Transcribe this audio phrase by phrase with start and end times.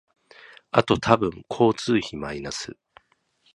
[0.71, 2.75] あと多分交通費マイナス